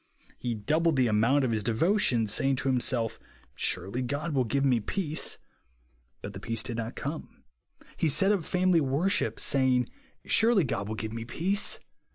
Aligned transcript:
He 0.39 0.55
doubled 0.55 0.95
the 0.95 1.05
amount 1.05 1.43
of 1.45 1.51
his 1.51 1.63
devotions, 1.63 2.33
saying 2.33 2.55
to 2.55 2.69
himsolf. 2.69 3.19
Surely 3.53 4.01
God 4.01 4.33
will 4.33 4.45
give 4.45 4.65
me 4.65 4.79
peace. 4.79 5.37
But 6.23 6.33
the 6.33 6.39
peace 6.39 6.63
did 6.63 6.77
not 6.77 6.95
come. 6.95 7.43
He 7.97 8.09
set 8.09 8.31
up 8.31 8.43
family 8.43 8.81
worship, 8.81 9.39
saying, 9.39 9.89
Surely 10.25 10.63
God 10.63 10.87
will 10.87 10.95
give 10.95 11.13
me 11.13 11.23
peace. 11.23 11.77